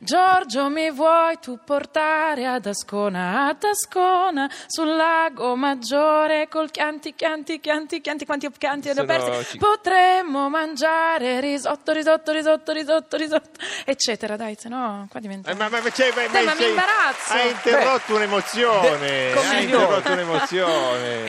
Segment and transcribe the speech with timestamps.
[0.00, 7.60] Giorgio mi vuoi tu portare ad Ascona, ad Ascona, sul lago maggiore, col chianti, chianti,
[7.60, 14.56] chianti, chianti, quanti chianti Sono aperti, potremmo mangiare risotto, risotto, risotto, risotto, risotto, eccetera, dai,
[14.58, 15.50] se no qua diventa...
[15.50, 17.32] Eh, ma, ma, c'è- ma- Dai, ma mi imbarazzo.
[17.32, 19.32] Hai interrotto un'emozione.
[19.32, 21.26] Hai interrotto un'emozione.